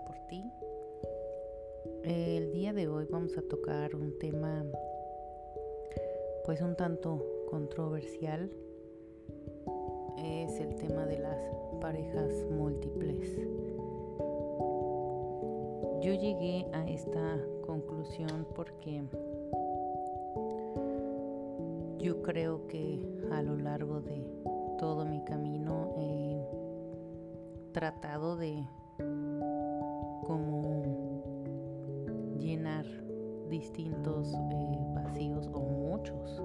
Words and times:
por 0.00 0.16
ti. 0.28 0.50
El 2.04 2.52
día 2.52 2.72
de 2.72 2.88
hoy 2.88 3.06
vamos 3.10 3.36
a 3.36 3.42
tocar 3.42 3.94
un 3.94 4.18
tema 4.18 4.64
pues 6.44 6.60
un 6.60 6.74
tanto 6.76 7.24
controversial. 7.50 8.50
Es 10.16 10.58
el 10.60 10.74
tema 10.76 11.04
de 11.06 11.18
las 11.18 11.38
parejas 11.80 12.30
múltiples. 12.50 13.36
Yo 16.00 16.14
llegué 16.14 16.66
a 16.72 16.88
esta 16.88 17.38
conclusión 17.66 18.46
porque 18.54 19.02
yo 21.98 22.22
creo 22.22 22.66
que 22.66 22.98
a 23.30 23.42
lo 23.42 23.56
largo 23.56 24.00
de 24.00 24.26
todo 24.78 25.04
mi 25.04 25.22
camino 25.24 25.94
he 25.98 26.44
tratado 27.72 28.36
de 28.36 28.64
distintos 33.62 34.34
eh, 34.34 34.78
vacíos 34.92 35.48
o 35.52 35.60
muchos. 35.60 36.42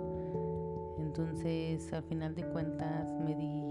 Entonces, 1.00 1.92
al 1.92 2.04
final 2.04 2.36
de 2.36 2.44
cuentas, 2.44 3.12
me 3.26 3.34
di, 3.34 3.64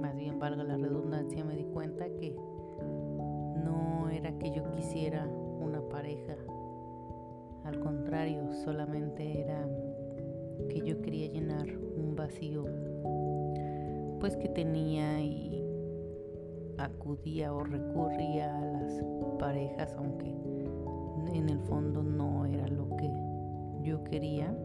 más 0.00 0.16
bien 0.16 0.38
valga 0.38 0.62
la 0.62 0.76
redundancia, 0.76 1.44
me 1.44 1.56
di 1.56 1.64
cuenta 1.64 2.04
que 2.20 2.36
no 3.64 4.08
era 4.10 4.38
que 4.38 4.52
yo 4.52 4.70
quisiera 4.70 5.26
una 5.26 5.80
pareja. 5.88 6.36
Al 7.64 7.80
contrario, 7.80 8.52
solamente 8.64 9.40
era 9.40 9.68
que 10.68 10.82
yo 10.82 11.02
quería 11.02 11.26
llenar 11.26 11.66
un 11.66 12.14
vacío 12.14 12.64
pues 14.20 14.36
que 14.36 14.48
tenía 14.48 15.20
y 15.20 15.64
acudía 16.78 17.52
o 17.52 17.64
recurría 17.64 18.56
a 18.56 18.64
las 18.64 19.02
parejas 19.40 19.92
aunque 19.98 20.32
en 21.32 21.48
el 21.48 21.60
fondo 21.60 22.02
no 22.02 22.46
era 22.46 22.66
lo 22.68 22.96
que 22.96 23.10
yo 23.82 24.04
quería. 24.04 24.56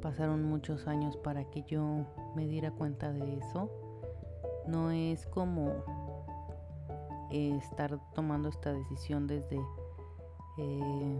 Pasaron 0.00 0.42
muchos 0.42 0.86
años 0.88 1.16
para 1.16 1.44
que 1.50 1.62
yo 1.62 2.06
me 2.34 2.46
diera 2.46 2.72
cuenta 2.72 3.12
de 3.12 3.38
eso. 3.38 3.70
No 4.66 4.90
es 4.90 5.26
como 5.26 5.72
estar 7.30 7.98
tomando 8.14 8.48
esta 8.48 8.72
decisión 8.72 9.26
desde 9.26 9.56
eh, 10.58 11.18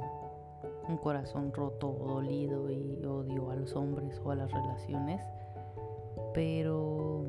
un 0.89 0.97
corazón 0.99 1.53
roto 1.53 1.89
o 1.89 2.15
dolido 2.15 2.71
y 2.71 3.05
odio 3.05 3.51
a 3.51 3.57
los 3.57 3.75
hombres 3.75 4.21
o 4.25 4.31
a 4.31 4.35
las 4.35 4.53
relaciones, 4.53 5.23
pero 6.35 7.25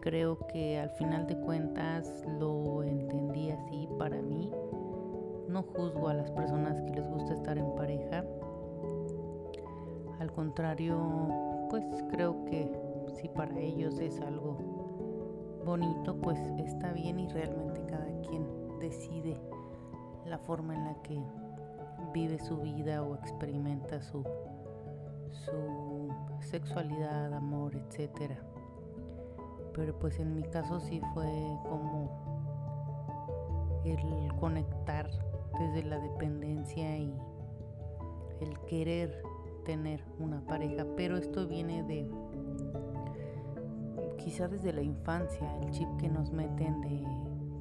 creo 0.00 0.38
que 0.46 0.78
al 0.78 0.90
final 0.90 1.26
de 1.26 1.38
cuentas 1.40 2.24
lo 2.38 2.82
entendí 2.82 3.50
así 3.50 3.88
para 3.98 4.20
mí. 4.22 4.50
No 5.48 5.62
juzgo 5.62 6.08
a 6.08 6.14
las 6.14 6.30
personas 6.30 6.80
que 6.82 6.90
les 6.90 7.08
gusta 7.08 7.32
estar 7.32 7.56
en 7.56 7.74
pareja. 7.74 8.22
Al 10.18 10.30
contrario, 10.30 10.98
pues 11.70 11.84
creo 12.10 12.44
que 12.44 12.70
si 13.14 13.28
para 13.28 13.58
ellos 13.58 13.98
es 13.98 14.20
algo 14.20 14.58
bonito, 15.64 16.16
pues 16.20 16.38
está 16.58 16.92
bien 16.92 17.18
y 17.18 17.28
realmente 17.28 17.82
cada 17.86 18.06
quien 18.20 18.46
decide 18.78 19.40
la 20.26 20.38
forma 20.38 20.74
en 20.74 20.84
la 20.84 20.94
que 21.02 21.18
vive 22.12 22.38
su 22.38 22.58
vida 22.58 23.02
o 23.02 23.14
experimenta 23.14 24.02
su, 24.02 24.22
su 25.30 26.08
sexualidad, 26.40 27.32
amor, 27.32 27.74
etc. 27.74 28.32
Pero 29.74 29.98
pues 29.98 30.18
en 30.18 30.34
mi 30.34 30.42
caso 30.42 30.78
sí 30.80 31.00
fue 31.14 31.30
como 31.68 32.10
el 33.84 34.34
conectar 34.34 35.08
desde 35.58 35.88
la 35.88 35.98
dependencia 35.98 36.96
y 36.98 37.12
el 38.40 38.58
querer 38.66 39.22
tener 39.64 40.02
una 40.18 40.40
pareja, 40.46 40.86
pero 40.96 41.16
esto 41.16 41.46
viene 41.46 41.82
de 41.82 42.08
quizá 44.18 44.48
desde 44.48 44.72
la 44.72 44.82
infancia, 44.82 45.58
el 45.62 45.70
chip 45.70 45.88
que 45.98 46.08
nos 46.08 46.32
meten 46.32 46.80
de 46.80 47.02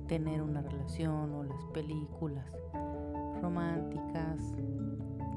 tener 0.07 0.41
una 0.41 0.61
relación 0.61 1.33
o 1.33 1.43
las 1.43 1.63
películas 1.73 2.45
románticas 3.41 4.39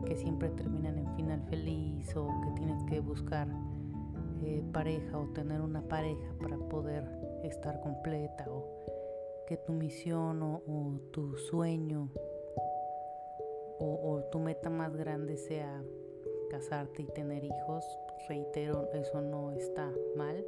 que 0.06 0.16
siempre 0.16 0.48
terminan 0.50 0.98
en 0.98 1.14
final 1.16 1.42
feliz 1.48 2.16
o 2.16 2.28
que 2.42 2.50
tienes 2.56 2.82
que 2.84 3.00
buscar 3.00 3.48
eh, 4.42 4.64
pareja 4.72 5.18
o 5.18 5.26
tener 5.28 5.60
una 5.60 5.82
pareja 5.82 6.32
para 6.40 6.56
poder 6.56 7.04
estar 7.44 7.80
completa 7.80 8.46
o 8.48 8.80
que 9.46 9.56
tu 9.56 9.72
misión 9.72 10.42
o, 10.42 11.00
tu 11.12 11.36
sueño 11.36 12.08
tu 14.30 14.38
meta 14.38 14.70
más 14.70 14.96
grande 14.96 15.36
sea 15.36 15.82
casarte 16.50 17.02
y 17.02 17.06
tener 17.06 17.44
hijos, 17.44 17.84
reitero, 18.28 18.90
eso 18.92 19.20
no 19.20 19.52
está 19.52 19.92
mal. 20.16 20.44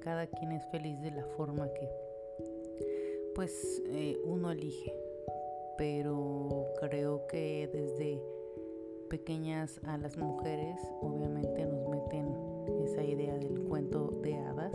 Cada 0.00 0.26
quien 0.26 0.52
es 0.52 0.66
feliz 0.66 1.00
de 1.00 1.12
la 1.12 1.24
forma 1.36 1.72
que 1.72 1.88
pues 3.34 3.82
eh, 3.86 4.20
uno 4.24 4.50
elige 4.50 4.92
pero 5.76 6.66
creo 6.80 7.26
que 7.26 7.68
desde 7.72 8.22
pequeñas 9.08 9.80
a 9.84 9.98
las 9.98 10.16
mujeres 10.16 10.78
obviamente 11.00 11.64
nos 11.66 11.88
meten 11.88 12.28
esa 12.84 13.02
idea 13.02 13.36
del 13.36 13.60
cuento 13.64 14.12
de 14.22 14.34
hadas 14.36 14.74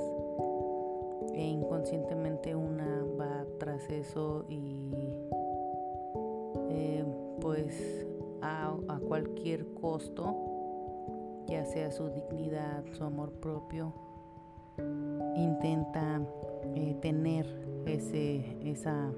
e 1.33 1.43
inconscientemente 1.43 2.55
una 2.55 3.05
va 3.19 3.45
tras 3.57 3.89
eso 3.89 4.45
y 4.49 4.91
eh, 6.71 7.05
pues 7.47 8.05
a, 8.41 8.75
cualquier 9.07 9.73
costo 9.75 10.35
ya 11.47 11.63
sea 11.63 11.91
su 11.91 12.09
dignidad 12.09 12.83
su 12.91 13.05
amor 13.05 13.31
propio 13.39 13.93
intenta 15.33 16.21
eh, 16.75 16.97
tener 17.01 17.45
ese 17.85 18.57
esa 18.69 19.13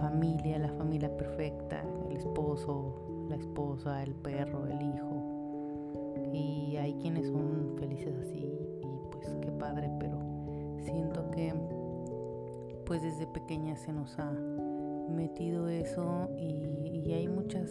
familia, 0.00 0.58
la 0.58 0.72
familia 0.72 1.16
perfecta, 1.16 1.84
el 2.10 2.16
esposo, 2.16 2.96
la 3.28 3.36
esposa, 3.36 4.02
el 4.02 4.14
perro, 4.16 4.66
el 4.66 4.82
hijo. 4.82 6.32
Y 6.32 6.76
hay 6.76 6.94
quienes 6.94 7.28
son 7.28 7.76
felices 7.78 8.12
así 8.22 8.44
y 8.82 8.86
pues 9.12 9.36
qué 9.40 9.52
padre, 9.52 9.88
pero 10.00 10.18
siento 10.82 11.30
que 11.30 11.54
pues 12.86 13.02
desde 13.02 13.28
pequeña 13.28 13.76
se 13.76 13.92
nos 13.92 14.18
ha 14.18 14.32
metido 15.08 15.68
eso 15.68 16.30
y, 16.38 17.12
hay 17.12 17.28
muchas 17.28 17.70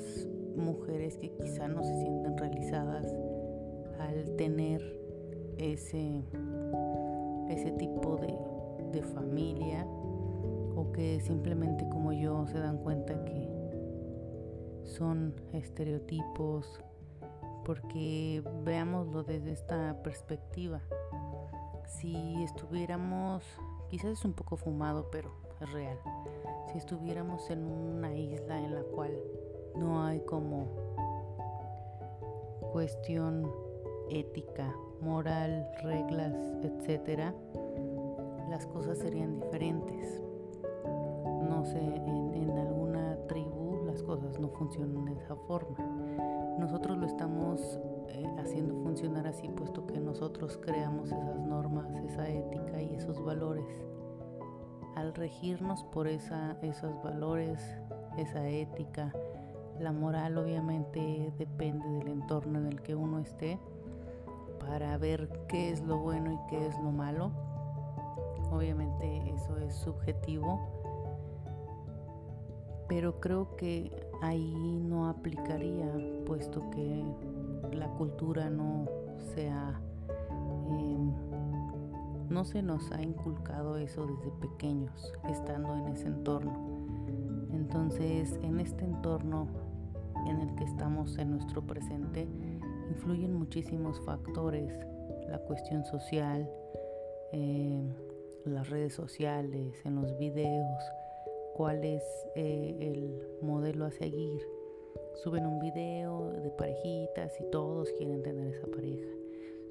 mujeres 0.55 1.17
que 1.17 1.31
quizá 1.31 1.67
no 1.67 1.83
se 1.83 1.93
sienten 1.99 2.37
realizadas 2.37 3.13
al 3.99 4.35
tener 4.37 4.81
ese, 5.57 6.23
ese 7.49 7.71
tipo 7.71 8.15
de, 8.15 8.97
de 8.97 9.01
familia 9.01 9.85
o 10.75 10.91
que 10.93 11.19
simplemente 11.19 11.83
como 11.89 12.13
yo 12.13 12.47
se 12.47 12.59
dan 12.59 12.77
cuenta 12.77 13.25
que 13.25 13.53
son 14.83 15.33
estereotipos, 15.53 16.79
porque 17.65 18.43
veámoslo 18.63 19.23
desde 19.23 19.51
esta 19.51 20.01
perspectiva. 20.03 20.81
Si 21.85 22.43
estuviéramos, 22.43 23.43
quizás 23.89 24.11
es 24.11 24.25
un 24.25 24.33
poco 24.33 24.57
fumado, 24.57 25.09
pero 25.11 25.42
real. 25.67 25.97
Si 26.71 26.77
estuviéramos 26.77 27.49
en 27.49 27.65
una 27.65 28.13
isla 28.15 28.59
en 28.59 28.75
la 28.75 28.83
cual 28.83 29.11
no 29.75 30.03
hay 30.03 30.19
como 30.21 30.67
cuestión 32.71 33.51
ética, 34.09 34.75
moral, 35.01 35.67
reglas, 35.83 36.33
etcétera, 36.63 37.33
las 38.49 38.65
cosas 38.67 38.97
serían 38.99 39.39
diferentes 39.39 40.23
no 41.63 41.65
sé, 41.65 41.79
en, 41.79 42.57
alguna 42.57 43.17
tribu 43.27 43.83
las 43.85 44.01
cosas 44.03 44.39
no 44.39 44.49
funcionan 44.49 45.05
de 45.05 45.13
esa 45.13 45.35
forma. 45.47 45.77
Nosotros 46.59 46.97
lo 46.97 47.05
estamos 47.05 47.79
eh, 48.09 48.25
haciendo 48.37 48.75
funcionar 48.83 49.27
así, 49.27 49.47
puesto 49.49 49.85
que 49.85 49.99
nosotros 49.99 50.59
creamos 50.61 51.11
esas 51.11 51.39
normas, 51.39 51.89
esa 52.05 52.27
ética 52.27 52.81
y 52.81 52.95
esos 52.95 53.23
valores. 53.23 53.65
Al 54.95 55.13
regirnos 55.13 55.83
por 55.85 56.07
esa, 56.07 56.57
esos 56.61 57.01
valores, 57.03 57.59
esa 58.17 58.47
ética, 58.47 59.11
la 59.79 59.91
moral 59.91 60.37
obviamente 60.37 61.33
depende 61.37 61.87
del 61.89 62.07
entorno 62.09 62.59
en 62.59 62.67
el 62.67 62.81
que 62.81 62.95
uno 62.95 63.19
esté 63.19 63.59
para 64.59 64.97
ver 64.97 65.29
qué 65.47 65.71
es 65.71 65.81
lo 65.81 65.97
bueno 65.97 66.31
y 66.31 66.49
qué 66.49 66.67
es 66.67 66.77
lo 66.79 66.91
malo. 66.91 67.31
Obviamente 68.51 69.33
eso 69.33 69.57
es 69.57 69.73
subjetivo 69.73 70.83
pero 72.93 73.19
creo 73.19 73.55
que 73.55 73.91
ahí 74.21 74.79
no 74.85 75.09
aplicaría, 75.09 75.91
puesto 76.27 76.69
que 76.69 77.03
la 77.75 77.87
cultura 77.87 78.51
no 78.51 78.85
se 79.33 79.49
ha 79.49 79.79
em, 80.69 81.11
no 82.29 82.45
se 82.45 82.61
nos 82.61 82.91
ha 82.91 83.01
inculcado 83.01 83.77
eso 83.77 84.05
desde 84.05 84.31
pequeños, 84.39 85.13
estando 85.29 85.75
en 85.75 85.87
ese 85.87 86.07
entorno. 86.07 86.53
Entonces, 87.51 88.39
en 88.43 88.59
este 88.59 88.85
entorno 88.85 89.47
en 90.27 90.41
el 90.41 90.55
que 90.55 90.63
estamos 90.63 91.17
en 91.17 91.31
nuestro 91.31 91.61
presente, 91.61 92.27
influyen 92.89 93.33
muchísimos 93.33 93.99
factores, 94.01 94.73
la 95.29 95.39
cuestión 95.39 95.85
social, 95.85 96.49
eh, 97.31 97.83
las 98.45 98.69
redes 98.69 98.93
sociales, 98.93 99.75
en 99.85 99.95
los 99.95 100.17
videos, 100.17 100.83
cuál 101.55 101.83
es 101.83 102.03
eh, 102.35 102.77
el 102.79 103.27
modelo 103.41 103.85
a 103.85 103.91
seguir. 103.91 104.41
Suben 105.23 105.45
un 105.45 105.59
video 105.59 106.31
de 106.31 106.49
parejitas 106.51 107.39
y 107.39 107.49
todos 107.51 107.89
quieren 107.97 108.23
tener 108.23 108.47
esa 108.47 108.67
pareja. 108.67 109.09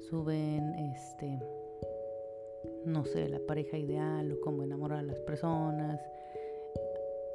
Suben 0.09 0.73
este 0.75 1.39
no 2.85 3.05
sé, 3.05 3.29
la 3.29 3.39
pareja 3.39 3.77
ideal 3.77 4.31
o 4.31 4.41
cómo 4.41 4.63
enamorar 4.63 4.99
a 4.99 5.03
las 5.03 5.19
personas. 5.21 6.01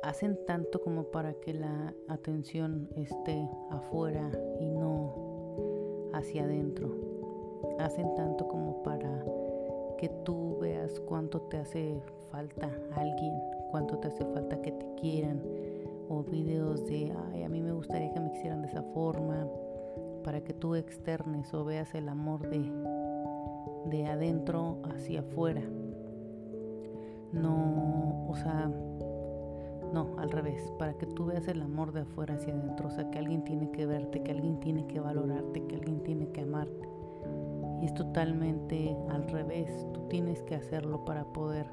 Hacen 0.02 0.38
tanto 0.46 0.80
como 0.80 1.04
para 1.04 1.34
que 1.34 1.54
la 1.54 1.94
atención 2.08 2.88
esté 2.96 3.48
afuera 3.70 4.30
y 4.60 4.70
no 4.70 6.10
hacia 6.12 6.44
adentro. 6.44 6.94
Hacen 7.78 8.14
tanto 8.14 8.46
como 8.48 8.82
para 8.82 9.24
que 9.98 10.08
tú 10.24 10.58
veas 10.60 11.00
cuánto 11.00 11.40
te 11.42 11.58
hace 11.58 12.00
falta 12.30 12.70
alguien, 12.92 13.34
cuánto 13.70 13.98
te 13.98 14.08
hace 14.08 14.24
falta 14.24 14.60
que 14.62 14.72
te 14.72 14.86
quieran. 15.00 15.42
O 16.08 16.22
videos 16.22 16.86
de, 16.86 17.12
ay, 17.32 17.42
a 17.42 17.48
mí 17.48 17.60
me 17.60 17.72
gustaría 17.72 18.12
que 18.12 18.20
me 18.20 18.30
quisieran 18.30 18.62
de 18.62 18.68
esa 18.68 18.82
forma, 18.82 19.46
para 20.24 20.40
que 20.42 20.54
tú 20.54 20.74
externes 20.74 21.52
o 21.52 21.64
veas 21.64 21.94
el 21.94 22.08
amor 22.08 22.48
de, 22.48 22.58
de 23.88 24.06
adentro 24.06 24.78
hacia 24.84 25.20
afuera. 25.20 25.62
No, 27.32 28.26
o 28.28 28.34
sea, 28.36 28.70
no, 29.92 30.18
al 30.18 30.30
revés, 30.30 30.72
para 30.78 30.94
que 30.94 31.06
tú 31.06 31.26
veas 31.26 31.48
el 31.48 31.62
amor 31.62 31.92
de 31.92 32.00
afuera 32.00 32.34
hacia 32.34 32.54
adentro, 32.54 32.88
o 32.88 32.90
sea, 32.90 33.10
que 33.10 33.18
alguien 33.18 33.44
tiene 33.44 33.70
que 33.70 33.86
verte, 33.86 34.22
que 34.22 34.32
alguien 34.32 34.60
tiene 34.60 34.86
que 34.86 35.00
valorarte, 35.00 35.66
que 35.66 35.76
alguien 35.76 36.02
tiene 36.02 36.28
que 36.28 36.42
amarte. 36.42 36.88
Y 37.82 37.86
es 37.86 37.94
totalmente 37.94 38.96
al 39.10 39.28
revés, 39.28 39.86
tú 39.92 40.08
tienes 40.08 40.42
que 40.42 40.56
hacerlo 40.56 41.04
para 41.04 41.24
poder 41.32 41.66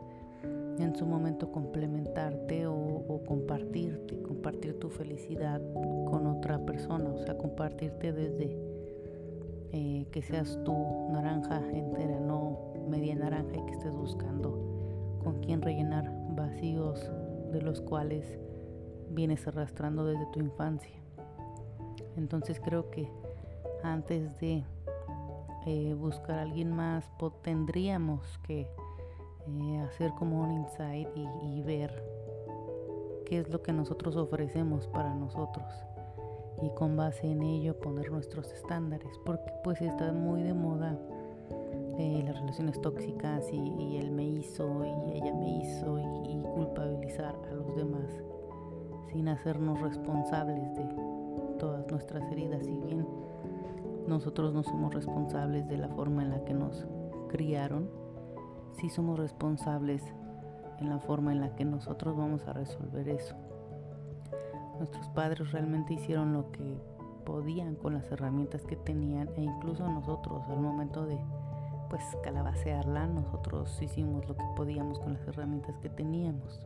en 0.79 0.95
su 0.95 1.05
momento 1.05 1.51
complementarte 1.51 2.67
o, 2.67 3.21
compartirte, 3.25 4.21
compartir 4.21 4.77
tu 4.79 4.89
felicidad 4.89 5.61
con 5.73 6.27
otra 6.27 6.59
persona, 6.65 7.09
o 7.11 7.17
sea, 7.17 7.37
compartirte 7.37 8.11
desde 8.11 8.57
eh, 9.77 10.07
que 10.09 10.21
seas 10.21 10.57
tú 10.63 11.09
naranja 11.11 11.61
entera, 11.73 12.17
no 12.17 12.57
media 12.87 13.13
naranja 13.13 13.57
y 13.57 13.65
que 13.65 13.73
estés 13.73 13.93
buscando 13.93 15.19
con 15.21 15.41
quién 15.41 15.61
rellenar 15.61 16.09
vacíos 16.29 17.11
de 17.51 17.61
los 17.61 17.81
cuales 17.81 18.39
vienes 19.09 19.45
arrastrando 19.49 20.05
desde 20.05 20.27
tu 20.27 20.39
infancia. 20.39 20.95
Entonces 22.15 22.61
creo 22.63 22.89
que 22.89 23.11
antes 23.83 24.39
de 24.39 24.63
eh, 25.65 25.93
buscar 25.93 26.39
a 26.39 26.43
alguien 26.43 26.71
más, 26.71 27.03
tendríamos 27.41 28.37
que 28.43 28.61
eh, 28.61 29.79
hacer 29.79 30.13
como 30.13 30.41
un 30.41 30.53
insight 30.53 31.09
y 31.43 31.61
ver 31.63 31.91
qué 33.25 33.39
es 33.39 33.49
lo 33.49 33.61
que 33.61 33.73
nosotros 33.73 34.15
ofrecemos 34.15 34.87
para 34.87 35.13
nosotros 35.13 35.65
y 36.61 36.69
con 36.71 36.95
base 36.95 37.29
en 37.29 37.41
ello 37.41 37.79
poner 37.79 38.11
nuestros 38.11 38.51
estándares, 38.51 39.11
porque 39.25 39.51
pues 39.63 39.81
está 39.81 40.11
muy 40.11 40.43
de 40.43 40.53
moda 40.53 40.97
eh, 41.97 42.23
las 42.25 42.39
relaciones 42.39 42.81
tóxicas 42.81 43.45
y, 43.53 43.97
él 43.97 44.11
me 44.11 44.25
hizo 44.25 44.83
y 44.83 45.13
ella 45.13 45.33
me 45.33 45.59
hizo 45.59 45.97
y, 45.97 46.35
culpabilizar 46.55 47.35
a 47.49 47.53
los 47.53 47.75
demás 47.75 48.09
sin 49.11 49.27
hacernos 49.27 49.81
responsables 49.81 50.73
de 50.75 50.85
todas 51.59 51.85
nuestras 51.91 52.31
heridas, 52.31 52.65
si 52.65 52.77
bien 52.77 53.05
nosotros 54.07 54.53
no 54.53 54.63
somos 54.63 54.93
responsables 54.93 55.67
de 55.67 55.77
la 55.77 55.89
forma 55.89 56.23
en 56.23 56.29
la 56.29 56.43
que 56.45 56.53
nos 56.53 56.85
criaron, 57.29 57.89
sí 58.73 58.89
somos 58.89 59.19
responsables 59.19 60.01
en 60.79 60.89
la 60.89 60.99
forma 60.99 61.31
en 61.31 61.41
la 61.41 61.55
que 61.55 61.65
nosotros 61.65 62.15
vamos 62.15 62.47
a 62.47 62.53
resolver 62.53 63.07
eso. 63.09 63.35
Nuestros 64.77 65.07
padres 65.09 65.51
realmente 65.51 65.93
hicieron 65.93 66.33
lo 66.33 66.51
que 66.51 66.77
podían 67.25 67.75
con 67.75 67.93
las 67.93 68.11
herramientas 68.11 68.65
que 68.65 68.75
tenían 68.75 69.29
e 69.35 69.41
incluso 69.41 69.87
nosotros 69.87 70.43
al 70.49 70.59
momento 70.59 71.05
de 71.05 71.17
pues 71.89 72.03
calabacearla 72.23 73.07
nosotros 73.07 73.81
hicimos 73.81 74.27
lo 74.27 74.35
que 74.35 74.43
podíamos 74.55 74.99
con 74.99 75.13
las 75.13 75.27
herramientas 75.27 75.77
que 75.79 75.89
teníamos. 75.89 76.65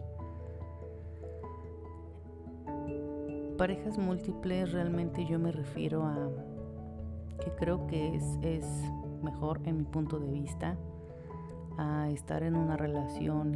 Parejas 3.57 3.97
múltiples 3.97 4.71
realmente 4.71 5.25
yo 5.25 5.37
me 5.37 5.51
refiero 5.51 6.03
a 6.03 6.29
que 7.43 7.51
creo 7.51 7.87
que 7.87 8.15
es, 8.15 8.23
es 8.41 8.65
mejor 9.21 9.59
en 9.65 9.77
mi 9.77 9.83
punto 9.83 10.19
de 10.19 10.31
vista 10.31 10.77
a 11.77 12.09
estar 12.09 12.43
en 12.43 12.55
una 12.55 12.77
relación 12.77 13.53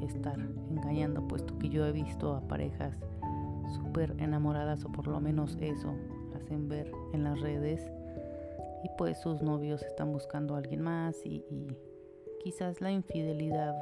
y 0.00 0.04
estar 0.04 0.38
engañando, 0.70 1.26
puesto 1.26 1.58
que 1.58 1.68
yo 1.68 1.86
he 1.86 1.92
visto 1.92 2.34
a 2.34 2.40
parejas 2.42 2.94
súper 3.74 4.14
enamoradas 4.18 4.84
o 4.84 4.92
por 4.92 5.06
lo 5.06 5.20
menos 5.20 5.56
eso 5.60 5.94
hacen 6.34 6.68
ver 6.68 6.90
en 7.12 7.24
las 7.24 7.40
redes. 7.40 7.80
Y 8.84 8.88
pues 8.96 9.18
sus 9.20 9.42
novios 9.42 9.82
están 9.82 10.12
buscando 10.12 10.54
a 10.54 10.58
alguien 10.58 10.82
más 10.82 11.24
y, 11.24 11.44
quizás 12.40 12.80
la 12.80 12.92
infidelidad 12.92 13.74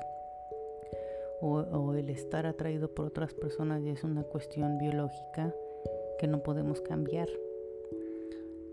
o, 1.42 1.92
el 1.92 2.08
estar 2.08 2.46
atraído 2.46 2.88
por 2.88 3.06
otras 3.06 3.34
personas 3.34 3.82
ya 3.84 3.92
es 3.92 4.02
una 4.04 4.22
cuestión 4.22 4.78
biológica 4.78 5.54
que 6.18 6.26
no 6.26 6.42
podemos 6.42 6.80
cambiar. 6.80 7.28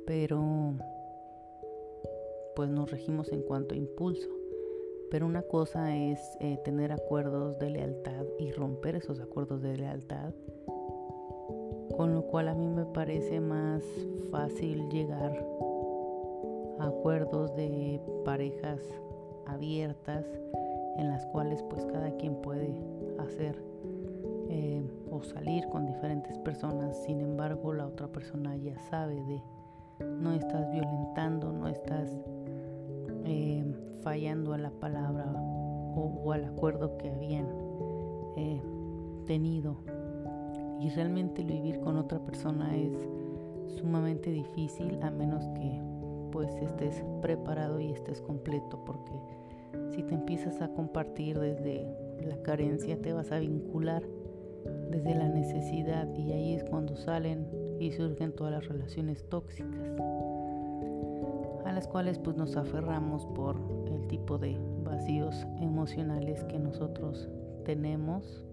Pero 0.05 0.73
pues 2.55 2.69
nos 2.69 2.89
regimos 2.91 3.31
en 3.31 3.41
cuanto 3.41 3.75
a 3.75 3.77
impulso. 3.77 4.29
Pero 5.09 5.25
una 5.25 5.41
cosa 5.41 5.97
es 5.97 6.19
eh, 6.39 6.57
tener 6.63 6.93
acuerdos 6.93 7.59
de 7.59 7.71
lealtad 7.71 8.25
y 8.39 8.51
romper 8.51 8.95
esos 8.95 9.19
acuerdos 9.19 9.61
de 9.61 9.75
lealtad 9.75 10.33
con 12.01 12.15
lo 12.15 12.24
cual 12.24 12.48
a 12.48 12.56
mí 12.56 12.68
me 12.68 12.83
parece 12.83 13.39
más 13.39 13.83
fácil 14.31 14.90
llegar 14.90 15.45
a 16.80 16.87
acuerdos 16.87 17.56
de 17.56 18.02
parejas 18.25 18.80
abiertas 19.45 20.25
en 20.97 21.09
las 21.09 21.23
cuales 21.28 21.61
pues 21.69 21.85
cada 21.85 22.09
quien 22.18 22.42
puede 22.42 22.73
hacer 23.19 23.64
eh, 24.49 24.83
o 25.11 25.21
salir 25.21 25.68
con 25.69 25.85
diferentes 25.85 26.40
personas. 26.40 26.97
Sin 27.06 27.21
embargo 27.21 27.71
la 27.71 27.85
otra 27.85 28.07
persona 28.07 28.56
ya 28.56 28.80
sabe 28.90 29.21
de 29.25 29.44
no 30.04 30.33
estás 30.33 30.71
violentando 30.71 31.54
no 31.54 31.68
estás 31.68 32.09
eh, 33.25 33.64
fallando 34.02 34.54
a 34.54 34.57
la 34.57 34.71
palabra 34.71 35.31
o, 35.35 36.31
al 36.31 36.45
acuerdo 36.45 36.97
que 36.97 37.11
habían 37.11 37.45
eh, 38.37 38.59
tenido 39.28 39.78
y 40.81 40.90
realmente 40.90 41.44
vivir 41.44 41.80
con 41.80 41.97
otra 41.97 42.19
persona 42.19 42.76
es 42.76 42.92
sumamente 43.78 44.31
difícil 44.31 44.97
a 45.04 45.11
menos 45.11 45.45
que 45.50 45.80
pues 46.31 46.54
estés 46.56 47.04
preparado 47.21 47.80
y 47.80 47.92
estés 47.92 48.19
completo 48.21 48.83
porque 48.83 49.11
si 49.92 50.02
te 50.02 50.16
empiezas 50.16 50.59
a 50.61 50.69
compartir 50.69 51.40
desde 51.40 51.85
la 52.26 52.42
carencia 52.42 53.00
te 53.00 53.14
vas 53.14 53.31
a 53.31 53.40
vincular 53.40 54.04
desde 54.90 55.14
la 55.14 55.30
necesidad 55.30 56.07
y 56.16 56.31
ahí 56.31 56.54
es 56.54 56.64
cuando 56.64 56.95
salen 56.95 57.47
y 57.80 57.92
surgen 57.92 58.33
todas 58.33 58.52
las 58.52 58.68
relaciones 58.68 59.23
tóxicas 59.30 59.88
a 61.64 61.71
las 61.71 61.88
cuales 61.88 62.18
pues 62.18 62.35
nos 62.38 62.57
aferramos 62.57 63.28
por 63.28 63.56
el 63.85 64.07
tipo 64.07 64.40
de 64.40 64.57
vacíos 64.83 65.45
emocionales 65.59 66.44
que 66.45 66.57
nosotros 66.57 67.30
tenemos 67.66 68.45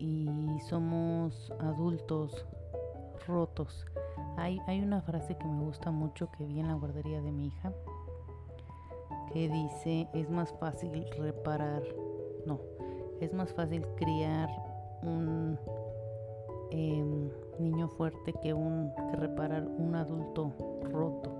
y 0.00 0.58
somos 0.68 1.52
adultos 1.60 2.46
rotos. 3.26 3.86
Hay, 4.36 4.58
hay 4.66 4.80
una 4.80 5.02
frase 5.02 5.36
que 5.36 5.46
me 5.46 5.62
gusta 5.62 5.90
mucho 5.90 6.30
que 6.32 6.44
vi 6.44 6.58
en 6.58 6.68
la 6.68 6.74
guardería 6.74 7.20
de 7.20 7.30
mi 7.30 7.46
hija 7.46 7.72
que 9.32 9.48
dice 9.48 10.08
es 10.12 10.28
más 10.28 10.52
fácil 10.54 11.04
reparar, 11.18 11.82
no, 12.46 12.60
es 13.20 13.32
más 13.32 13.52
fácil 13.52 13.86
criar 13.96 14.48
un 15.02 15.58
em, 16.70 17.30
niño 17.58 17.88
fuerte 17.88 18.32
que, 18.42 18.52
un, 18.52 18.92
que 19.10 19.16
reparar 19.16 19.66
un 19.66 19.94
adulto 19.94 20.52
roto. 20.82 21.32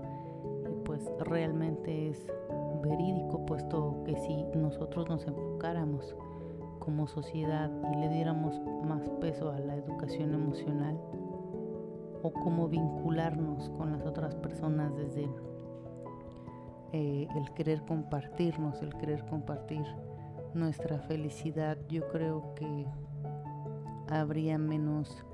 Y 0.71 0.75
pues 0.85 1.11
realmente 1.21 2.11
es 2.11 2.27
verídico, 2.83 3.45
puesto 3.45 4.03
que 4.05 4.17
si 4.17 4.45
nosotros 4.55 5.09
nos 5.09 5.27
enfocáramos 5.27 6.15
como 6.81 7.07
sociedad 7.07 7.71
y 7.93 7.97
le 7.97 8.09
diéramos 8.09 8.61
más 8.85 9.09
peso 9.21 9.53
a 9.53 9.61
la 9.61 9.77
educación 9.77 10.35
emocional 10.35 10.99
o 12.23 12.33
cómo 12.33 12.69
vincularnos 12.69 13.71
con 13.71 13.93
las 13.93 14.05
otras 14.05 14.35
personas 14.35 14.95
desde 14.97 15.29
eh, 16.93 17.29
el 17.37 17.51
querer 17.53 17.83
compartirnos, 17.83 18.83
el 18.83 18.93
querer 18.95 19.25
compartir 19.27 19.85
nuestra 20.55 20.99
felicidad, 20.99 21.79
yo 21.89 22.09
creo 22.09 22.55
que 22.57 22.87
habría 24.09 24.59
menos 24.59 25.25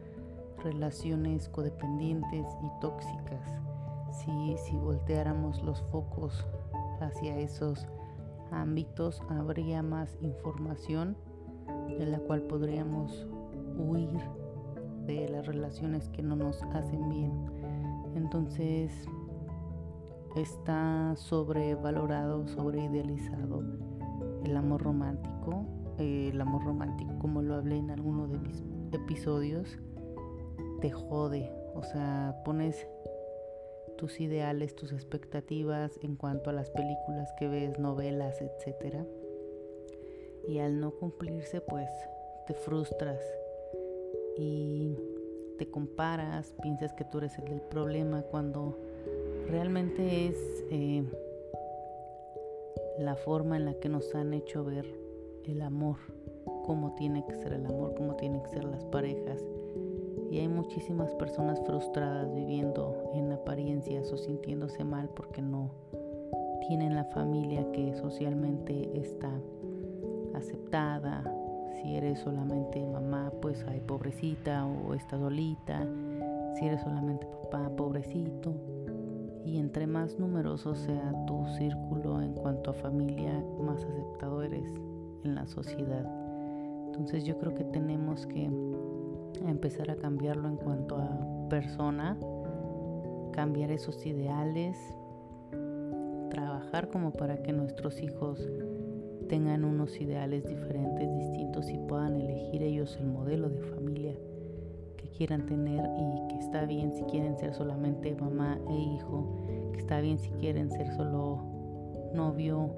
relaciones 0.62 1.48
codependientes 1.48 2.46
y 2.62 2.80
tóxicas 2.80 3.48
si, 4.10 4.56
si 4.58 4.76
volteáramos 4.76 5.62
los 5.62 5.80
focos 5.90 6.46
hacia 7.00 7.38
esos 7.38 7.86
ámbitos 8.50 9.22
habría 9.28 9.82
más 9.82 10.16
información 10.20 11.16
de 11.98 12.06
la 12.06 12.18
cual 12.18 12.42
podríamos 12.42 13.26
huir 13.78 14.20
de 15.06 15.28
las 15.28 15.46
relaciones 15.46 16.08
que 16.08 16.22
no 16.22 16.36
nos 16.36 16.62
hacen 16.74 17.08
bien. 17.08 17.32
Entonces 18.14 18.92
está 20.36 21.14
sobrevalorado, 21.16 22.46
sobreidealizado 22.48 23.62
el 24.44 24.56
amor 24.56 24.82
romántico. 24.82 25.66
el 25.98 26.38
amor 26.38 26.62
romántico, 26.64 27.18
como 27.18 27.40
lo 27.40 27.54
hablé 27.54 27.78
en 27.78 27.90
alguno 27.90 28.28
de 28.28 28.38
mis 28.38 28.62
episodios, 28.92 29.78
te 30.82 30.90
jode. 30.90 31.50
O 31.74 31.82
sea, 31.82 32.36
pones 32.44 32.86
tus 33.96 34.20
ideales, 34.20 34.76
tus 34.76 34.92
expectativas 34.92 35.98
en 36.02 36.16
cuanto 36.16 36.50
a 36.50 36.52
las 36.52 36.70
películas 36.70 37.32
que 37.38 37.48
ves, 37.48 37.78
novelas, 37.78 38.42
etc. 38.42 39.06
Y 40.48 40.58
al 40.58 40.80
no 40.80 40.92
cumplirse, 40.92 41.60
pues 41.60 41.88
te 42.46 42.54
frustras 42.54 43.20
y 44.36 44.96
te 45.58 45.68
comparas, 45.70 46.54
piensas 46.62 46.92
que 46.92 47.04
tú 47.04 47.18
eres 47.18 47.38
el 47.38 47.46
del 47.46 47.60
problema 47.60 48.22
cuando 48.22 48.78
realmente 49.48 50.28
es 50.28 50.36
eh, 50.70 51.04
la 52.98 53.16
forma 53.16 53.56
en 53.56 53.64
la 53.64 53.74
que 53.74 53.88
nos 53.88 54.14
han 54.14 54.32
hecho 54.34 54.64
ver 54.64 54.86
el 55.44 55.62
amor, 55.62 55.96
cómo 56.64 56.94
tiene 56.94 57.24
que 57.26 57.34
ser 57.34 57.52
el 57.52 57.66
amor, 57.66 57.94
cómo 57.94 58.16
tienen 58.16 58.42
que 58.42 58.50
ser 58.50 58.64
las 58.64 58.84
parejas. 58.84 59.44
Y 60.30 60.40
hay 60.40 60.48
muchísimas 60.48 61.14
personas 61.14 61.60
frustradas 61.64 62.34
viviendo 62.34 63.10
en 63.14 63.32
apariencias 63.32 64.12
o 64.12 64.18
sintiéndose 64.18 64.84
mal 64.84 65.08
porque 65.10 65.40
no 65.40 65.70
tienen 66.66 66.96
la 66.96 67.04
familia 67.04 67.70
que 67.72 67.94
socialmente 67.94 68.98
está 68.98 69.30
aceptada. 70.36 71.22
Si 71.74 71.96
eres 71.96 72.20
solamente 72.20 72.84
mamá, 72.86 73.32
pues 73.40 73.64
hay 73.68 73.80
pobrecita 73.80 74.66
o 74.66 74.94
está 74.94 75.18
solita. 75.18 75.86
Si 76.54 76.66
eres 76.66 76.80
solamente 76.82 77.26
papá, 77.26 77.70
pobrecito. 77.76 78.54
Y 79.44 79.58
entre 79.58 79.86
más 79.86 80.18
numeroso 80.18 80.74
sea 80.74 81.14
tu 81.26 81.46
círculo 81.58 82.20
en 82.20 82.34
cuanto 82.34 82.70
a 82.70 82.74
familia, 82.74 83.32
más 83.60 83.84
aceptado 83.84 84.42
eres 84.42 84.72
en 85.24 85.34
la 85.34 85.46
sociedad. 85.46 86.04
Entonces 86.86 87.24
yo 87.24 87.38
creo 87.38 87.54
que 87.54 87.64
tenemos 87.64 88.26
que 88.26 88.50
empezar 89.46 89.90
a 89.90 89.96
cambiarlo 89.96 90.48
en 90.48 90.56
cuanto 90.56 90.96
a 90.96 91.48
persona, 91.48 92.16
cambiar 93.32 93.70
esos 93.70 94.04
ideales, 94.06 94.78
trabajar 96.30 96.88
como 96.88 97.12
para 97.12 97.42
que 97.42 97.52
nuestros 97.52 98.02
hijos 98.02 98.40
tengan 99.28 99.64
unos 99.64 100.00
ideales 100.00 100.44
diferentes, 100.46 101.14
distintos 101.14 101.70
y 101.70 101.78
puedan 101.78 102.16
elegir 102.16 102.62
ellos 102.62 102.96
el 103.00 103.06
modelo 103.06 103.48
de 103.48 103.60
familia 103.62 104.14
que 104.96 105.08
quieran 105.08 105.46
tener 105.46 105.84
y 105.84 106.28
que 106.28 106.38
está 106.38 106.64
bien 106.64 106.92
si 106.92 107.02
quieren 107.04 107.36
ser 107.38 107.54
solamente 107.54 108.14
mamá 108.14 108.58
e 108.68 108.74
hijo, 108.74 109.44
que 109.72 109.78
está 109.78 110.00
bien 110.00 110.18
si 110.18 110.30
quieren 110.32 110.70
ser 110.70 110.92
solo 110.94 111.42
novio, 112.14 112.70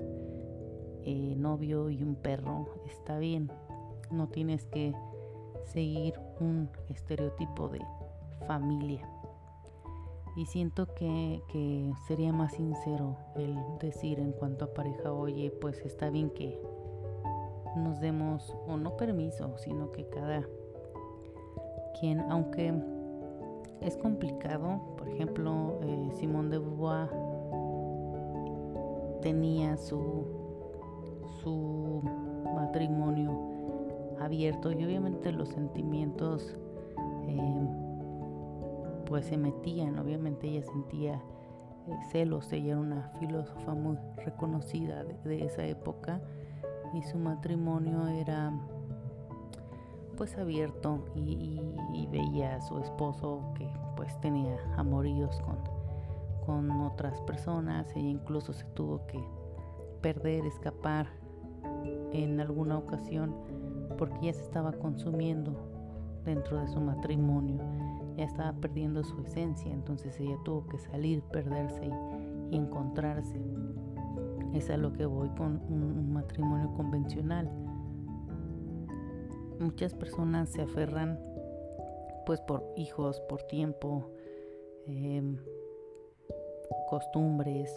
eh, 1.04 1.34
novio 1.36 1.90
y 1.90 2.02
un 2.02 2.14
perro, 2.14 2.66
está 2.86 3.18
bien, 3.18 3.50
no 4.10 4.28
tienes 4.28 4.66
que 4.66 4.94
seguir 5.64 6.14
un 6.40 6.68
estereotipo 6.88 7.68
de 7.68 7.80
familia. 8.46 9.06
Y 10.38 10.46
siento 10.46 10.86
que, 10.94 11.42
sería 12.06 12.32
más 12.32 12.52
sincero 12.52 13.16
el 13.34 13.56
decir 13.80 14.20
en 14.20 14.30
cuanto 14.30 14.66
a 14.66 14.72
pareja, 14.72 15.12
oye, 15.12 15.50
pues 15.50 15.84
está 15.84 16.10
bien 16.10 16.30
que 16.30 16.62
nos 17.74 17.98
demos, 17.98 18.54
o 18.68 18.76
no 18.76 18.96
permiso, 18.96 19.58
sino 19.58 19.90
que 19.90 20.08
cada 20.08 20.46
quien, 21.98 22.20
aunque 22.30 22.72
es 23.80 23.96
complicado, 23.96 24.80
por 24.96 25.08
ejemplo, 25.08 25.80
eh, 25.82 26.08
Simón 26.12 26.50
de 26.50 26.58
Beauvoir 26.58 27.10
tenía 29.20 29.76
su, 29.76 30.24
su 31.42 32.00
matrimonio 32.54 34.16
abierto 34.20 34.70
y 34.70 34.84
obviamente 34.84 35.32
los 35.32 35.48
sentimientos 35.48 36.56
em, 37.26 37.87
pues 39.08 39.24
se 39.26 39.38
metían, 39.38 39.98
obviamente 39.98 40.46
ella 40.46 40.62
sentía 40.62 41.14
eh, 41.86 41.96
celos, 42.10 42.52
ella 42.52 42.72
era 42.72 42.78
una 42.78 43.08
filósofa 43.18 43.74
muy 43.74 43.96
reconocida 44.24 45.02
de, 45.02 45.44
esa 45.44 45.64
época 45.64 46.20
y 46.92 47.02
su 47.02 47.18
matrimonio 47.18 48.06
era 48.06 48.52
pues 50.16 50.36
abierto 50.36 51.04
y, 51.14 51.60
veía 52.10 52.56
a 52.56 52.62
su 52.62 52.78
esposo 52.78 53.52
que 53.54 53.68
pues 53.96 54.18
tenía 54.20 54.56
amoríos 54.76 55.40
con, 55.42 55.58
con 56.46 56.70
otras 56.80 57.20
personas, 57.22 57.86
ella 57.94 58.08
incluso 58.08 58.52
se 58.52 58.64
tuvo 58.74 59.06
que 59.06 59.22
perder, 60.00 60.46
escapar 60.46 61.06
en 62.12 62.40
alguna 62.40 62.78
ocasión 62.78 63.34
porque 63.96 64.26
ya 64.26 64.32
se 64.32 64.42
estaba 64.42 64.72
consumiendo 64.72 65.52
dentro 66.24 66.60
de 66.60 66.68
su 66.68 66.80
matrimonio, 66.80 67.58
ya 68.18 68.24
estaba 68.24 68.52
perdiendo 68.52 69.04
su 69.04 69.20
esencia, 69.20 69.72
entonces 69.72 70.18
ella 70.18 70.36
tuvo 70.44 70.66
que 70.66 70.78
salir, 70.78 71.22
perderse 71.22 71.86
y, 72.50 72.56
encontrarse. 72.56 73.40
Es 74.54 74.70
a 74.70 74.76
lo 74.76 74.92
que 74.92 75.06
voy 75.06 75.28
con 75.30 75.62
un, 75.68 76.12
matrimonio 76.12 76.72
convencional. 76.74 77.48
Muchas 79.60 79.94
personas 79.94 80.48
se 80.48 80.62
aferran 80.62 81.20
pues 82.26 82.40
por 82.40 82.64
hijos, 82.76 83.20
por 83.28 83.42
tiempo, 83.44 84.10
em, 84.86 85.36
costumbres 86.88 87.70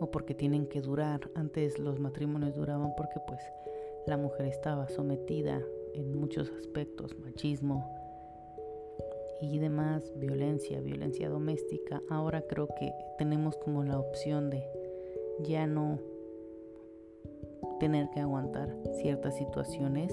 o 0.00 0.10
porque 0.10 0.34
tienen 0.34 0.66
que 0.66 0.80
durar. 0.80 1.30
Antes 1.36 1.78
los 1.78 2.00
matrimonios 2.00 2.56
duraban 2.56 2.92
porque 2.96 3.20
pues 3.26 3.40
la 4.06 4.16
mujer 4.16 4.46
estaba 4.46 4.88
sometida 4.88 5.62
en 5.94 6.18
muchos 6.18 6.50
aspectos, 6.50 7.16
machismo 7.18 8.07
y 9.40 9.58
demás, 9.58 10.12
violencia, 10.16 10.80
violencia 10.80 11.28
doméstica. 11.28 12.02
Ahora 12.08 12.42
creo 12.42 12.68
que 12.78 12.92
tenemos 13.18 13.56
como 13.56 13.84
la 13.84 13.98
opción 13.98 14.50
de 14.50 14.64
ya 15.40 15.66
no 15.66 15.98
tener 17.80 18.10
que 18.10 18.20
aguantar 18.20 18.76
ciertas 19.00 19.36
situaciones 19.36 20.12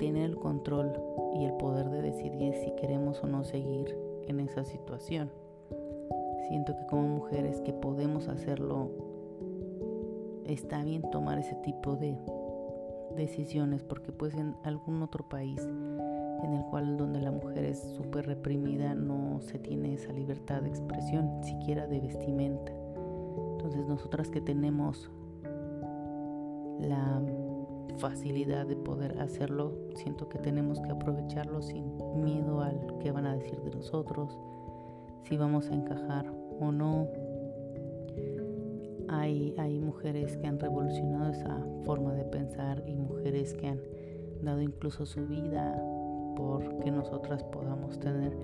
tener 0.00 0.30
el 0.30 0.36
control 0.36 0.92
y 1.34 1.44
el 1.44 1.52
poder 1.52 1.90
de 1.90 2.00
decidir 2.00 2.54
si 2.54 2.74
queremos 2.76 3.22
o 3.22 3.26
no 3.26 3.44
seguir 3.44 3.94
en 4.26 4.40
esa 4.40 4.64
situación. 4.64 5.30
Siento 6.48 6.74
que 6.74 6.86
como 6.86 7.02
mujeres 7.02 7.60
que 7.60 7.74
podemos 7.74 8.26
hacerlo, 8.28 8.90
está 10.46 10.82
bien 10.82 11.02
tomar 11.10 11.38
ese 11.38 11.54
tipo 11.56 11.96
de 11.96 12.16
decisiones 13.14 13.82
porque 13.82 14.10
pues 14.10 14.34
en 14.34 14.56
algún 14.64 15.02
otro 15.02 15.28
país 15.28 15.68
en 16.42 16.54
el 16.54 16.64
cual 16.64 16.96
donde 16.96 17.20
la 17.20 17.30
mujer 17.30 17.64
es 17.64 17.80
súper 17.96 18.26
reprimida 18.26 18.94
no 18.94 19.40
se 19.40 19.58
tiene 19.58 19.94
esa 19.94 20.12
libertad 20.12 20.62
de 20.62 20.68
expresión, 20.68 21.42
siquiera 21.42 21.86
de 21.86 22.00
vestimenta. 22.00 22.72
Entonces 23.52 23.86
nosotras 23.86 24.30
que 24.30 24.40
tenemos 24.40 25.10
la 26.80 27.22
facilidad 27.98 28.66
de 28.66 28.76
poder 28.76 29.20
hacerlo, 29.20 29.74
siento 29.94 30.28
que 30.28 30.38
tenemos 30.38 30.80
que 30.80 30.90
aprovecharlo 30.90 31.60
sin 31.60 31.84
miedo 32.22 32.62
al 32.62 32.98
que 32.98 33.10
van 33.10 33.26
a 33.26 33.34
decir 33.34 33.60
de 33.60 33.70
nosotros, 33.70 34.38
si 35.24 35.36
vamos 35.36 35.70
a 35.70 35.74
encajar 35.74 36.32
o 36.58 36.72
no, 36.72 37.08
hay, 39.08 39.80
mujeres 39.80 40.36
que 40.36 40.46
han 40.46 40.58
revolucionado 40.58 41.30
esa 41.30 41.66
forma 41.84 42.14
de 42.14 42.24
pensar 42.24 42.82
y 42.86 42.94
mujeres 42.94 43.54
que 43.54 43.66
han 43.66 43.80
dado 44.42 44.62
incluso 44.62 45.04
su 45.04 45.26
vida 45.26 45.82
porque 46.40 46.90
nosotras 46.90 47.42
podamos 47.44 47.98
tener 47.98 48.36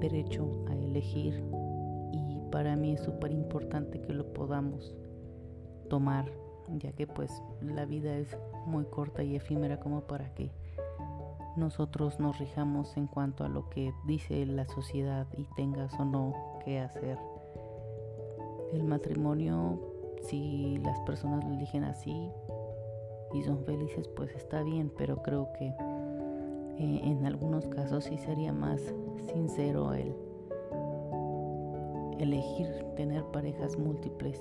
derecho 0.00 0.48
a 0.68 0.74
elegir. 0.74 1.44
Y 2.12 2.38
para 2.50 2.76
mí 2.76 2.92
es 2.92 3.00
súper 3.00 3.32
importante 3.32 4.00
que 4.00 4.12
lo 4.12 4.32
podamos 4.32 4.94
tomar 5.88 6.30
ya 6.68 6.92
que 6.92 7.06
pues 7.06 7.42
la 7.60 7.84
vida 7.84 8.16
es 8.16 8.36
muy 8.66 8.84
corta 8.84 9.22
y 9.22 9.36
efímera 9.36 9.80
como 9.80 10.02
para 10.02 10.32
que 10.34 10.50
nosotros 11.56 12.18
nos 12.18 12.38
rijamos 12.38 12.96
en 12.96 13.06
cuanto 13.06 13.44
a 13.44 13.48
lo 13.48 13.68
que 13.70 13.92
dice 14.06 14.44
la 14.46 14.66
sociedad 14.66 15.26
y 15.36 15.44
tengas 15.56 15.92
o 16.00 16.04
no 16.04 16.34
que 16.64 16.80
hacer. 16.80 17.18
El 18.72 18.84
matrimonio, 18.84 19.78
si 20.22 20.78
las 20.78 20.98
personas 21.00 21.44
lo 21.44 21.52
eligen 21.54 21.84
así 21.84 22.28
y 23.32 23.42
son 23.42 23.64
felices, 23.64 24.08
pues 24.08 24.34
está 24.34 24.62
bien, 24.62 24.90
pero 24.96 25.22
creo 25.22 25.52
que 25.52 25.72
eh, 26.78 27.00
en 27.04 27.24
algunos 27.26 27.66
casos 27.68 28.04
sí 28.04 28.18
sería 28.18 28.52
más 28.52 28.80
sincero 29.32 29.94
el 29.94 30.14
elegir 32.18 32.68
tener 32.96 33.24
parejas 33.24 33.76
múltiples 33.78 34.40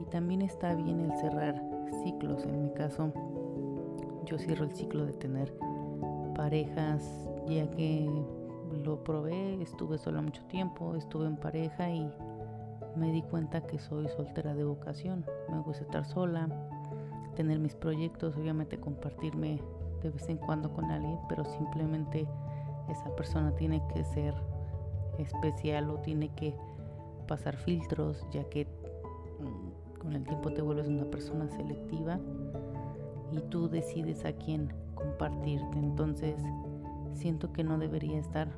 y 0.00 0.04
también 0.06 0.42
está 0.42 0.74
bien 0.74 1.00
el 1.00 1.12
cerrar 1.18 1.62
ciclos. 2.02 2.44
En 2.44 2.64
mi 2.64 2.70
caso, 2.70 3.12
yo 4.24 4.38
cierro 4.38 4.64
el 4.64 4.74
ciclo 4.74 5.06
de 5.06 5.12
tener 5.12 5.52
parejas 6.34 7.28
ya 7.48 7.68
que 7.70 8.08
lo 8.84 9.02
probé, 9.02 9.60
estuve 9.62 9.98
sola 9.98 10.20
mucho 10.20 10.44
tiempo, 10.44 10.94
estuve 10.94 11.26
en 11.26 11.36
pareja 11.36 11.90
y 11.90 12.10
me 12.96 13.12
di 13.12 13.22
cuenta 13.22 13.62
que 13.66 13.78
soy 13.78 14.08
soltera 14.08 14.54
de 14.54 14.64
vocación. 14.64 15.24
Me 15.50 15.60
gusta 15.60 15.84
estar 15.84 16.04
sola, 16.04 16.48
tener 17.34 17.58
mis 17.58 17.74
proyectos, 17.74 18.36
obviamente 18.36 18.78
compartirme 18.78 19.60
de 20.02 20.10
vez 20.10 20.28
en 20.28 20.38
cuando 20.38 20.72
con 20.72 20.90
alguien, 20.90 21.18
pero 21.28 21.44
simplemente 21.44 22.26
esa 22.88 23.14
persona 23.14 23.54
tiene 23.54 23.82
que 23.92 24.04
ser 24.04 24.34
especial 25.18 25.90
o 25.90 25.98
tiene 25.98 26.28
que 26.30 26.54
pasar 27.26 27.56
filtros, 27.56 28.26
ya 28.30 28.44
que 28.44 28.66
mm, 28.66 29.98
con 29.98 30.12
el 30.14 30.24
tiempo 30.24 30.52
te 30.52 30.62
vuelves 30.62 30.88
una 30.88 31.04
persona 31.04 31.48
selectiva 31.48 32.18
y 33.32 33.40
tú 33.50 33.68
decides 33.68 34.24
a 34.24 34.32
quién 34.32 34.72
compartirte. 34.94 35.78
Entonces, 35.78 36.36
siento 37.14 37.52
que 37.52 37.64
no 37.64 37.78
debería 37.78 38.18
estar 38.18 38.48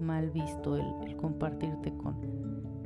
mal 0.00 0.30
visto 0.30 0.76
el, 0.76 1.16
compartirte 1.16 1.92
con 1.96 2.16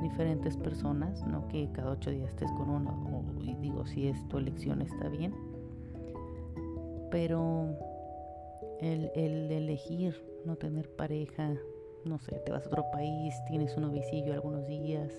diferentes 0.02 0.56
personas, 0.56 1.26
no 1.26 1.48
que 1.48 1.70
cada 1.72 1.92
ocho 1.92 2.10
días 2.10 2.28
estés 2.28 2.50
con 2.52 2.68
uno, 2.68 3.24
y 3.40 3.54
digo, 3.56 3.86
si 3.86 4.08
es 4.08 4.28
tu 4.28 4.38
elección 4.38 4.82
está 4.82 5.08
bien, 5.08 5.34
pero 7.10 7.68
el, 8.80 9.10
el 9.14 9.50
elegir 9.50 10.14
no 10.44 10.56
tener 10.56 10.88
pareja, 10.88 11.56
no 12.04 12.18
sé, 12.20 12.40
te 12.44 12.52
vas 12.52 12.64
a 12.64 12.68
otro 12.68 12.84
país, 12.92 13.34
tienes 13.48 13.76
un 13.76 13.82
novicillo 13.84 14.32
algunos 14.32 14.66
días, 14.66 15.12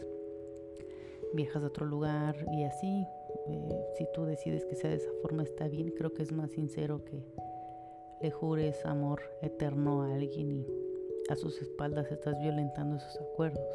viajas 1.33 1.63
a 1.63 1.67
otro 1.67 1.85
lugar 1.85 2.35
y 2.51 2.63
así, 2.63 3.05
eh, 3.49 3.85
si 3.97 4.07
tú 4.13 4.25
decides 4.25 4.65
que 4.65 4.75
sea 4.75 4.89
de 4.89 4.97
esa 4.97 5.11
forma 5.21 5.43
está 5.43 5.67
bien, 5.67 5.91
creo 5.91 6.13
que 6.13 6.23
es 6.23 6.31
más 6.31 6.51
sincero 6.51 7.03
que 7.03 7.23
le 8.21 8.31
jures 8.31 8.85
amor 8.85 9.21
eterno 9.41 10.03
a 10.03 10.13
alguien 10.13 10.51
y 10.51 10.65
a 11.29 11.35
sus 11.35 11.61
espaldas 11.61 12.11
estás 12.11 12.39
violentando 12.39 12.95
esos 12.95 13.19
acuerdos. 13.19 13.67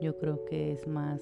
Yo 0.00 0.16
creo 0.18 0.44
que 0.44 0.72
es 0.72 0.86
más 0.86 1.20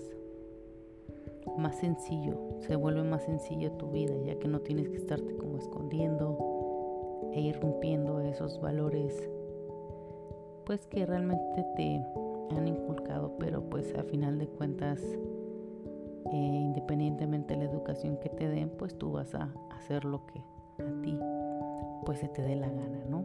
más 1.59 1.77
sencillo, 1.77 2.39
se 2.61 2.77
vuelve 2.77 3.03
más 3.03 3.23
sencilla 3.25 3.77
tu 3.77 3.91
vida, 3.91 4.15
ya 4.25 4.39
que 4.39 4.49
no 4.49 4.61
tienes 4.61 4.89
que 4.89 4.97
estarte 4.97 5.37
como 5.37 5.59
escondiendo 5.59 6.39
e 7.33 7.41
irrumpiendo 7.41 8.21
esos 8.21 8.61
valores 8.61 9.29
pues 10.65 10.87
que 10.87 11.07
realmente 11.07 11.65
te 11.77 12.05
han 12.55 12.69
inculcado, 12.69 13.33
pero 13.39 13.63
pues 13.63 13.95
a 13.97 14.03
final 14.03 14.39
de 14.39 14.47
cuentas 14.47 15.03
eh, 16.31 16.37
independientemente 16.37 17.55
de 17.55 17.65
la 17.65 17.71
educación 17.71 18.19
que 18.19 18.29
te 18.29 18.49
den, 18.49 18.69
pues 18.71 18.97
tú 18.97 19.13
vas 19.13 19.35
a 19.35 19.51
hacer 19.71 20.05
lo 20.05 20.27
que 20.27 20.41
a 20.83 21.03
ti 21.03 21.19
pues 22.05 22.19
se 22.19 22.29
te 22.29 22.43
dé 22.43 22.55
la 22.55 22.69
gana, 22.69 23.05
¿no? 23.09 23.25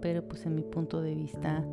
Pero 0.00 0.26
pues 0.26 0.46
en 0.46 0.54
mi 0.54 0.62
punto 0.62 1.02
de 1.02 1.14
vista 1.14 1.64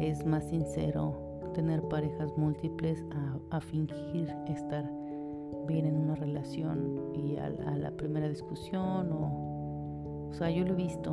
es 0.00 0.24
más 0.26 0.44
sincero 0.44 1.31
tener 1.52 1.82
parejas 1.82 2.36
múltiples 2.36 3.04
a, 3.50 3.60
fingir 3.60 4.34
estar 4.48 4.90
bien 5.66 5.86
en 5.86 5.96
una 5.96 6.14
relación 6.14 7.12
y 7.14 7.36
a, 7.36 7.48
la 7.50 7.90
primera 7.92 8.28
discusión 8.28 9.12
o 9.12 10.28
o 10.30 10.34
sea 10.34 10.50
yo 10.50 10.64
lo 10.64 10.72
he 10.72 10.76
visto 10.76 11.12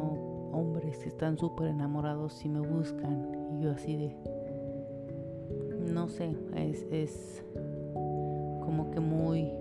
hombres 0.52 0.97
que 0.99 1.10
están 1.10 1.38
súper 1.38 1.67
enamorados 1.67 2.43
y 2.45 2.49
me 2.49 2.62
buscan 2.62 3.28
y 3.52 3.63
yo 3.63 3.71
así 3.71 3.95
de 3.95 4.15
no 5.93 6.08
sé 6.08 6.36
es, 6.56 6.88
es 6.89 7.43
como 8.62 8.89
que 8.91 8.99
muy 8.99 9.52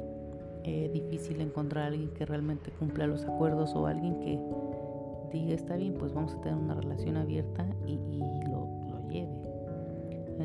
eh, 0.65 0.91
difícil 0.93 1.41
encontrar 1.41 1.85
a 1.85 1.87
alguien 1.89 2.11
que 2.11 2.27
realmente 2.27 2.71
cumpla 2.79 3.07
los 3.07 3.25
acuerdos 3.25 3.75
o 3.75 3.87
alguien 3.87 4.21
que 4.21 4.39
diga 5.33 5.55
está 5.55 5.77
bien, 5.77 5.95
pues 5.95 6.13
vamos 6.13 6.35
a 6.35 6.41
tener 6.41 6.59
una 6.59 6.75
relación 6.75 7.17
abierta 7.17 7.67
y, 7.87 7.97
lo, 8.49 8.58
lleve. 8.58 8.58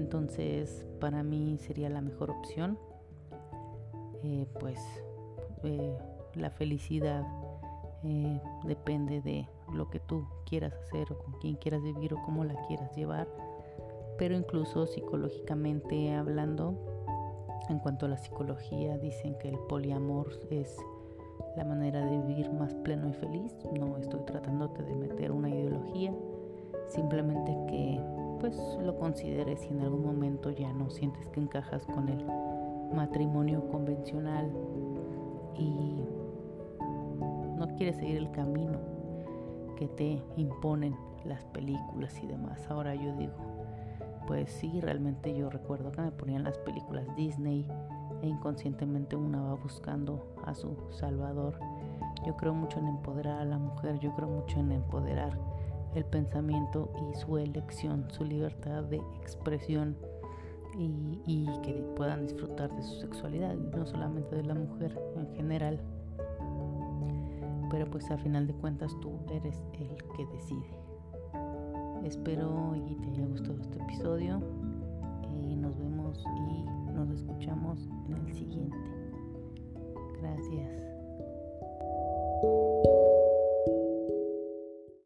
Entonces, 0.04 0.86
para 1.00 1.24
mí 1.24 1.58
sería 1.60 1.90
la 1.90 2.02
mejor 2.02 2.30
opción. 2.30 2.78
Eh, 4.22 4.46
pues 4.60 4.78
eh, 5.64 5.98
la 6.36 6.50
felicidad 6.50 7.26
depende 8.66 9.22
de 9.22 9.48
lo 9.74 9.90
que 9.90 10.02
tú 10.02 10.28
quieras 10.46 10.74
hacer 10.74 11.10
o 11.14 11.20
con 11.20 11.40
quién 11.40 11.56
quieras 11.56 11.82
vivir 11.82 12.14
o 12.14 12.22
cómo 12.22 12.44
la 12.44 12.54
quieras 12.68 12.94
llevar. 12.98 13.30
Pero 14.18 14.36
incluso 14.36 14.88
psicológicamente 14.88 16.14
hablando, 16.14 16.76
en 17.70 17.80
cuanto 17.80 18.06
a 18.06 18.10
la 18.10 18.18
psicología, 18.18 18.98
dicen 18.98 19.38
que 19.38 19.48
el 19.48 19.58
poliamor 19.70 20.28
es 20.50 20.78
la 21.56 21.64
manera 21.64 22.06
de 22.06 22.20
vivir 22.24 22.52
más 22.52 22.74
pleno 22.76 23.08
y 23.08 23.14
feliz. 23.14 23.56
No 23.80 23.98
estoy 23.98 24.20
tratándote 24.26 24.84
de 24.84 24.96
meter 24.96 25.32
una 25.32 25.50
ideología, 25.50 26.14
simplemente 26.90 27.58
que 27.70 28.13
pues 28.44 28.58
lo 28.84 29.00
consideres 29.00 29.64
y 29.64 29.70
en 29.70 29.80
algún 29.80 30.04
momento 30.04 30.50
ya 30.50 30.74
no 30.74 30.90
sientes 30.90 31.26
que 31.28 31.40
encajas 31.40 31.86
con 31.86 32.10
el 32.10 32.26
matrimonio 32.94 33.70
convencional 33.70 34.52
y 35.58 36.04
no 37.56 37.74
quieres 37.78 37.96
seguir 37.96 38.18
el 38.18 38.30
camino 38.32 38.80
que 39.78 39.88
te 39.88 40.22
imponen 40.36 40.94
las 41.24 41.46
películas 41.46 42.22
y 42.22 42.28
demás. 42.28 42.70
Ahora 42.70 42.96
yo 42.96 43.16
digo, 43.16 43.32
pues 44.28 44.52
sí, 44.52 44.82
realmente 44.82 45.34
yo 45.34 45.50
recuerdo 45.50 45.94
que 45.94 46.02
me 46.02 46.12
ponían 46.12 46.44
las 46.44 46.58
películas 46.58 47.08
Disney 47.16 47.66
e 48.22 48.28
inconscientemente 48.28 49.16
una 49.16 49.42
va 49.42 49.54
buscando 49.54 50.36
a 50.44 50.54
su 50.54 50.76
salvador. 50.90 51.58
Yo 52.26 52.36
creo 52.36 52.54
mucho 52.54 52.80
en 52.80 52.88
empoderar 52.88 53.40
a 53.40 53.46
la 53.46 53.58
mujer, 53.58 54.00
yo 54.00 54.14
creo 54.14 54.28
mucho 54.28 54.60
en 54.60 54.74
empoderar 54.74 55.32
el 55.96 56.06
pensamiento 56.06 56.92
y 57.12 57.16
su 57.20 57.38
elección, 57.38 58.06
su 58.10 58.24
libertad 58.24 58.84
de 58.84 58.98
expresión 59.22 59.96
y, 60.78 61.48
que 61.62 61.74
puedan 61.96 62.22
disfrutar 62.22 62.76
de 62.76 62.82
su 62.84 62.96
sexualidad, 63.00 63.56
no 63.56 63.86
solamente 63.86 64.36
de 64.36 64.44
la 64.44 64.56
mujer 64.56 65.00
en 65.16 65.28
general. 65.36 65.80
Pero 67.70 67.90
pues 67.90 68.10
al 68.12 68.20
final 68.20 68.48
de 68.48 68.54
cuentas 68.54 68.96
tú 69.02 69.20
eres 69.32 69.64
el 69.74 69.96
que 70.16 70.26
decide. 70.28 70.80
Espero 72.04 72.76
y 72.76 72.96
te 72.96 73.10
haya 73.10 73.26
gustado 73.28 73.60
este 73.62 73.80
episodio. 73.82 74.42
Y 75.42 75.56
nos 75.56 75.78
vemos 75.78 76.24
y 76.38 76.64
nos 76.92 77.10
escuchamos 77.10 77.80
en 78.08 78.28
el 78.28 78.34
siguiente. 78.34 78.78
Gracias. 80.22 80.84